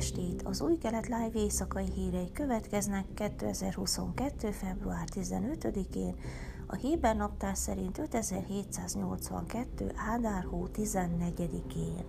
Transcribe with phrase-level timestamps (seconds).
[0.00, 0.42] estét!
[0.42, 4.50] Az új kelet live éjszakai hírei következnek 2022.
[4.50, 6.14] február 15-én,
[6.66, 9.92] a Héber naptár szerint 5782.
[9.96, 12.04] Ádár hó 14-én.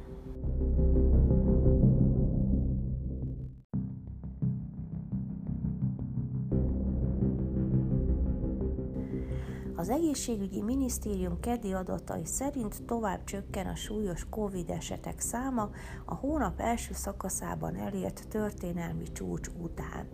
[9.82, 15.70] Az egészségügyi minisztérium keddi adatai szerint tovább csökken a súlyos COVID esetek száma
[16.05, 20.08] a hónap első szakaszában elért történelmi csúcs után.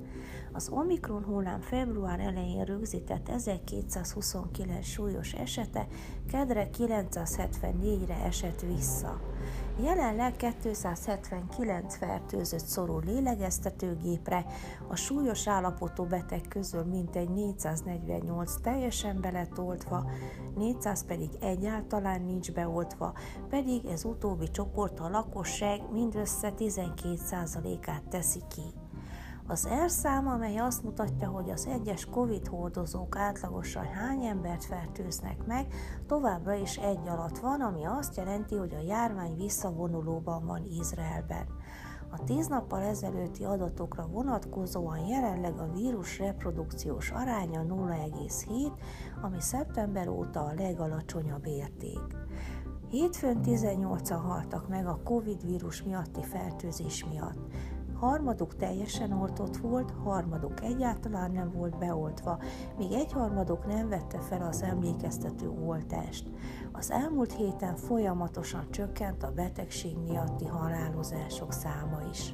[0.51, 5.87] Az Omikron hullám február elején rögzített 1229 súlyos esete
[6.31, 9.21] kedre 974-re esett vissza.
[9.79, 14.45] Jelenleg 279 fertőzött szorul lélegeztetőgépre,
[14.87, 20.09] a súlyos állapotú beteg közül mintegy 448 teljesen beletoltva,
[20.55, 23.13] 400 pedig egyáltalán nincs beoltva,
[23.49, 28.86] pedig ez utóbbi csoport a lakosság mindössze 12%-át teszi ki.
[29.49, 35.45] Az R szám, amely azt mutatja, hogy az egyes COVID hordozók átlagosan hány embert fertőznek
[35.45, 35.67] meg,
[36.07, 41.45] továbbra is egy alatt van, ami azt jelenti, hogy a járvány visszavonulóban van Izraelben.
[42.11, 48.71] A tíz nappal ezelőtti adatokra vonatkozóan jelenleg a vírus reprodukciós aránya 0,7,
[49.21, 52.01] ami szeptember óta a legalacsonyabb érték.
[52.89, 57.39] Hétfőn 18-an haltak meg a COVID vírus miatti fertőzés miatt
[57.99, 62.39] harmaduk teljesen oltott volt, harmaduk egyáltalán nem volt beoltva,
[62.77, 66.29] míg egyharmaduk nem vette fel az emlékeztető oltást.
[66.71, 72.33] Az elmúlt héten folyamatosan csökkent a betegség miatti halálozások száma is.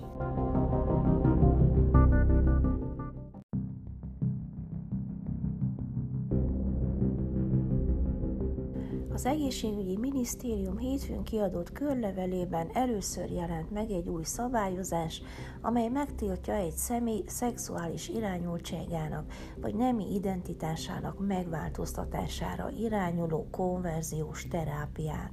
[9.13, 15.21] Az egészségügyi minisztérium hétfőn kiadott körlevelében először jelent meg egy új szabályozás,
[15.61, 19.25] amely megtiltja egy személy szexuális irányultságának
[19.61, 25.31] vagy nemi identitásának megváltoztatására irányuló konverziós terápiát.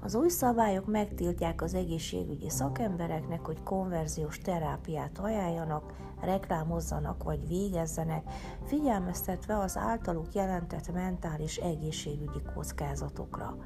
[0.00, 8.24] Az új szabályok megtiltják az egészségügyi szakembereknek, hogy konverziós terápiát ajánljanak, reklámozzanak vagy végezzenek,
[8.64, 13.56] figyelmeztetve az általuk jelentett mentális egészségügyi kockázatokra.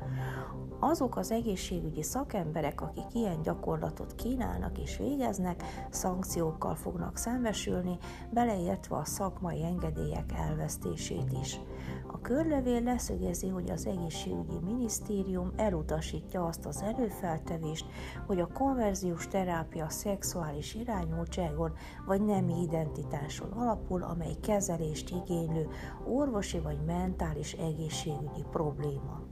[0.80, 7.98] Azok az egészségügyi szakemberek, akik ilyen gyakorlatot kínálnak és végeznek, szankciókkal fognak szembesülni,
[8.30, 11.60] beleértve a szakmai engedélyek elvesztését is.
[12.06, 17.86] A körlevél leszögezi, hogy az egészségügyi minisztérium elutasítja azt az előfeltevést,
[18.26, 21.72] hogy a konverziós terápia szexuális irányultságon
[22.06, 25.68] vagy nemi identitáson alapul, amely kezelést igénylő
[26.06, 29.22] orvosi vagy mentális egészségügyi probléma.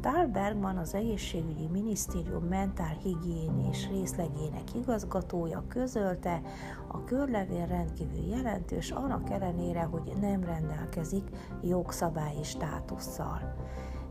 [0.00, 6.40] Tál Bergman az egészségügyi minisztérium mentálhigiénés részlegének igazgatója közölte,
[6.88, 11.28] a körlevél rendkívül jelentős, annak ellenére, hogy nem rendelkezik
[11.62, 13.54] jogszabályi státusszal.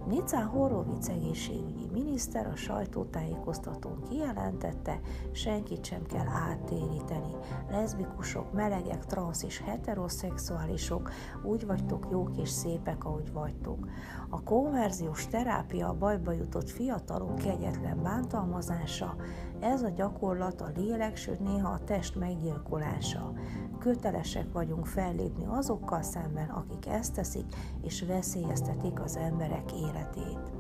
[0.08, 5.00] Nicán Horovic egészségügyi miniszter a sajtótájékoztatón kijelentette,
[5.32, 7.36] senkit sem kell áttéríteni.
[7.70, 11.12] Leszbikusok, melegek, transz és heteroszexuálisok,
[11.44, 13.88] úgy vagytok jók és szépek, ahogy vagytok.
[14.30, 19.16] A konverziós terápia bajba jutott fiatalok kegyetlen bántalmazása,
[19.62, 23.34] ez a gyakorlat a lélek, sőt néha a test meggyilkolása.
[23.80, 27.46] Kötelesek vagyunk fellépni azokkal szemben, akik ezt teszik,
[27.82, 30.52] és veszélyeztetik az emberek életét.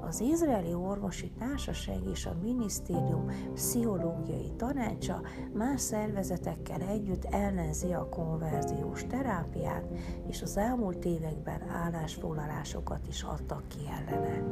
[0.00, 5.20] Az Izraeli Orvosi Társaság és a Minisztérium Pszichológiai Tanácsa
[5.52, 9.84] más szervezetekkel együtt ellenzi a konverziós terápiát,
[10.28, 14.42] és az elmúlt években állásfoglalásokat is adtak ki ellene.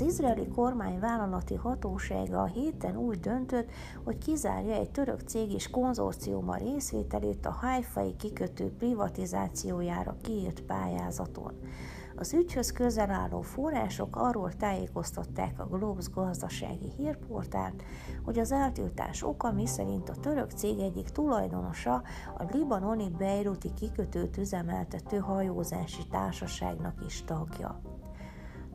[0.00, 3.70] Az izraeli kormány vállalati hatósága a héten úgy döntött,
[4.04, 11.52] hogy kizárja egy török cég és konzorciuma részvételét a haifai kikötő privatizációjára kiírt pályázaton.
[12.16, 17.82] Az ügyhöz közel álló források arról tájékoztatták a Globes gazdasági hírportált,
[18.24, 22.02] hogy az eltiltás oka miszerint a török cég egyik tulajdonosa
[22.38, 27.89] a libanoni Beiruti kikötőt üzemeltető hajózási társaságnak is tagja.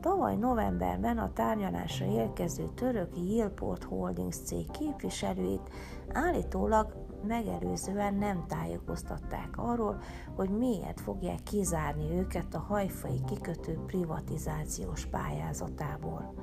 [0.06, 5.70] Tavaly novemberben a tárgyalásra érkező török Yilport Holdings cég képviselőit
[6.12, 10.00] állítólag megelőzően nem tájékoztatták arról,
[10.36, 16.34] hogy miért fogják kizárni őket a hajfai kikötő privatizációs pályázatából.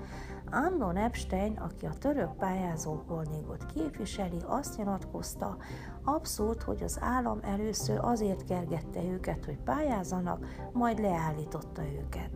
[0.51, 5.57] Andon Epstein, aki a török pályázó holdingot képviseli, azt nyilatkozta,
[6.04, 12.31] abszurd, hogy az állam először azért kergette őket, hogy pályázanak, majd leállította őket.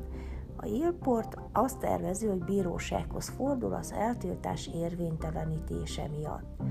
[0.59, 6.61] A Ilport azt tervezi, hogy bírósághoz fordul az eltiltás érvénytelenítése miatt.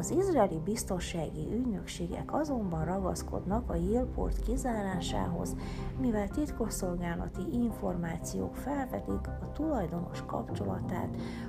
[0.00, 5.56] Az izraeli biztonsági ügynökségek azonban ragaszkodnak a Yilport kizárásához,
[6.00, 11.08] mivel titkosszolgálati információk felvetik a tulajdonos kapcsolatát